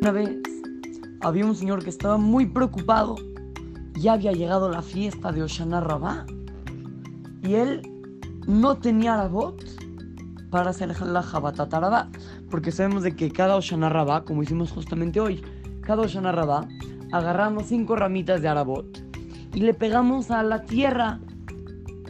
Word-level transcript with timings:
Una 0.00 0.12
vez 0.12 0.30
había 1.22 1.44
un 1.44 1.56
señor 1.56 1.82
que 1.82 1.90
estaba 1.90 2.18
muy 2.18 2.46
preocupado. 2.46 3.16
Ya 3.94 4.12
había 4.12 4.30
llegado 4.30 4.70
la 4.70 4.80
fiesta 4.80 5.32
de 5.32 5.42
Oshana 5.42 5.80
Rabá 5.80 6.24
y 7.42 7.54
él 7.54 7.82
no 8.46 8.76
tenía 8.76 9.14
Arabot 9.14 9.60
para 10.50 10.70
hacer 10.70 10.96
la 11.00 11.22
Jabatatarabá, 11.22 12.10
porque 12.48 12.70
sabemos 12.70 13.02
de 13.02 13.16
que 13.16 13.32
cada 13.32 13.56
Oshana 13.56 13.88
Rabá, 13.88 14.24
como 14.24 14.44
hicimos 14.44 14.70
justamente 14.70 15.20
hoy, 15.20 15.42
cada 15.80 16.02
Oshana 16.02 16.30
Rabá, 16.30 16.68
agarramos 17.10 17.66
cinco 17.66 17.96
ramitas 17.96 18.40
de 18.40 18.48
Arabot 18.48 18.86
y 19.52 19.60
le 19.60 19.74
pegamos 19.74 20.30
a 20.30 20.44
la 20.44 20.62
tierra 20.62 21.18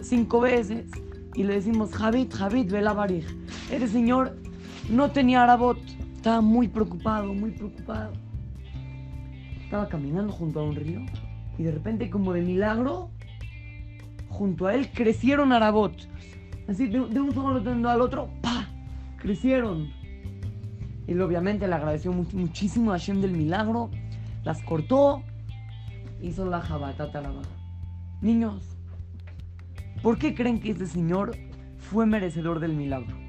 cinco 0.02 0.41
veces 0.41 0.84
y 1.34 1.45
le 1.45 1.55
decimos, 1.55 1.95
Javid, 1.95 2.32
Javid, 2.34 2.70
Belabarij. 2.70 3.25
Ese 3.70 3.89
señor 3.89 4.36
no 4.91 5.11
tenía 5.11 5.43
Arabot, 5.43 5.79
estaba 6.18 6.40
muy 6.40 6.67
preocupado, 6.67 7.32
muy 7.32 7.53
preocupado. 7.53 8.13
Estaba 9.63 9.89
caminando 9.89 10.32
junto 10.32 10.58
a 10.58 10.64
un 10.64 10.75
río 10.75 11.00
y 11.57 11.63
de 11.63 11.71
repente, 11.71 12.11
como 12.11 12.32
de 12.32 12.43
milagro, 12.43 13.11
junto 14.29 14.67
a 14.67 14.75
él 14.75 14.91
crecieron 14.93 15.53
Arabot. 15.53 15.94
Así, 16.67 16.89
de, 16.89 16.99
un 16.99 17.32
solo 17.32 17.89
al 17.89 18.00
otro, 18.00 18.31
¡pa! 18.43 18.67
Crecieron. 19.18 19.91
Él 21.07 21.22
obviamente 21.22 21.68
le 21.68 21.75
agradeció 21.75 22.13
muchísimo 22.13 22.91
a 22.91 22.99
Hashem 22.99 23.21
del 23.21 23.32
milagro, 23.32 23.89
las 24.43 24.61
cortó, 24.63 25.22
hizo 26.21 26.44
la 26.46 26.61
jabatata 26.61 27.22
Niños, 28.21 28.77
¿por 30.03 30.19
qué 30.19 30.35
creen 30.35 30.58
que 30.58 30.72
este 30.72 30.86
señor 30.86 31.36
fue 31.79 32.06
merecedor 32.06 32.58
del 32.58 32.75
milagro? 32.75 33.28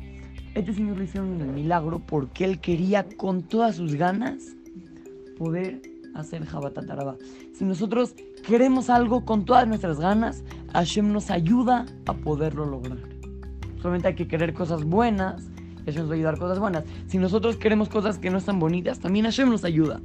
Este 0.55 0.73
señor 0.73 0.97
le 0.97 1.03
hicieron 1.05 1.39
el 1.41 1.47
milagro 1.47 1.99
porque 1.99 2.45
él 2.45 2.59
quería 2.59 3.05
con 3.17 3.43
todas 3.43 3.75
sus 3.75 3.95
ganas 3.95 4.55
poder 5.37 5.81
hacer 6.15 6.45
Jabatataraba. 6.45 7.17
Si 7.53 7.63
nosotros 7.63 8.15
queremos 8.45 8.89
algo 8.89 9.25
con 9.25 9.45
todas 9.45 9.67
nuestras 9.67 9.99
ganas, 9.99 10.43
Hashem 10.73 11.13
nos 11.13 11.29
ayuda 11.29 11.85
a 12.05 12.13
poderlo 12.13 12.65
lograr. 12.65 12.97
Solamente 13.81 14.09
hay 14.09 14.15
que 14.15 14.27
querer 14.27 14.53
cosas 14.53 14.83
buenas 14.83 15.49
Hashem 15.85 16.01
nos 16.01 16.09
va 16.09 16.13
a 16.13 16.17
ayudar 16.17 16.37
cosas 16.37 16.59
buenas. 16.59 16.83
Si 17.07 17.17
nosotros 17.17 17.57
queremos 17.57 17.89
cosas 17.89 18.17
que 18.17 18.29
no 18.29 18.37
están 18.37 18.59
bonitas, 18.59 18.99
también 18.99 19.25
Hashem 19.25 19.49
nos 19.49 19.63
ayuda. 19.63 20.01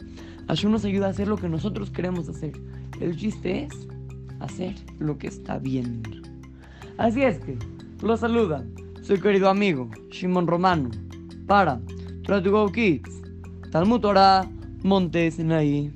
Hashem 0.48 0.70
nos 0.70 0.84
ayuda 0.84 1.06
a 1.06 1.10
hacer 1.10 1.28
lo 1.28 1.36
que 1.36 1.48
nosotros 1.48 1.90
queremos 1.90 2.28
hacer. 2.28 2.52
El 3.00 3.16
chiste 3.16 3.64
es 3.64 3.88
hacer 4.40 4.74
lo 4.98 5.18
que 5.18 5.26
está 5.26 5.58
bien. 5.58 6.02
Así 6.96 7.22
es 7.22 7.38
que, 7.40 7.58
lo 8.02 8.16
saluda 8.16 8.64
su 9.04 9.20
querido 9.20 9.50
amigo 9.50 9.90
Shimon 10.10 10.46
Romano 10.46 10.90
para 11.46 11.78
to 12.42 12.50
Go 12.50 12.72
Kids, 12.72 13.10
Talmud 13.70 14.00
Torah, 14.00 14.48
Montes 14.82 15.38
ahí. 15.52 15.92